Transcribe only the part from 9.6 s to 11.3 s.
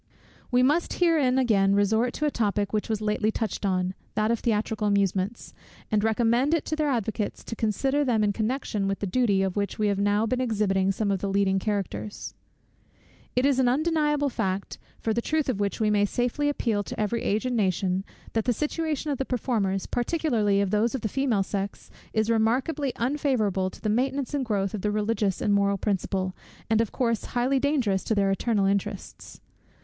we have now been exhibiting some of the